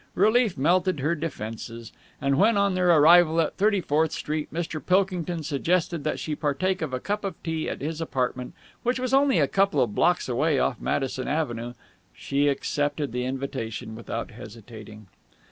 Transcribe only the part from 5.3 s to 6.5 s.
suggested that she